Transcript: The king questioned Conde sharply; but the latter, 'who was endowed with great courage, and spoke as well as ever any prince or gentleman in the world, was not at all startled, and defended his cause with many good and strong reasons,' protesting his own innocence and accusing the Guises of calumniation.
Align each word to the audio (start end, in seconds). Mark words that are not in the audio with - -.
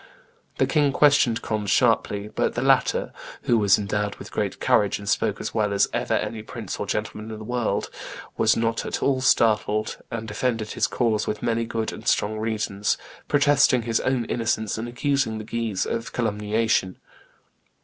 The 0.57 0.65
king 0.65 0.91
questioned 0.91 1.43
Conde 1.43 1.69
sharply; 1.69 2.27
but 2.29 2.55
the 2.55 2.63
latter, 2.63 3.13
'who 3.43 3.55
was 3.59 3.77
endowed 3.77 4.15
with 4.15 4.31
great 4.31 4.59
courage, 4.59 4.97
and 4.97 5.07
spoke 5.07 5.39
as 5.39 5.53
well 5.53 5.73
as 5.73 5.87
ever 5.93 6.15
any 6.15 6.41
prince 6.41 6.79
or 6.79 6.87
gentleman 6.87 7.29
in 7.29 7.37
the 7.37 7.43
world, 7.43 7.91
was 8.35 8.57
not 8.57 8.83
at 8.83 9.03
all 9.03 9.21
startled, 9.21 9.97
and 10.09 10.27
defended 10.27 10.71
his 10.71 10.87
cause 10.87 11.27
with 11.27 11.43
many 11.43 11.65
good 11.65 11.93
and 11.93 12.07
strong 12.07 12.39
reasons,' 12.39 12.97
protesting 13.27 13.83
his 13.83 13.99
own 13.99 14.25
innocence 14.25 14.75
and 14.75 14.87
accusing 14.87 15.37
the 15.37 15.43
Guises 15.43 15.85
of 15.85 16.11
calumniation. 16.13 16.97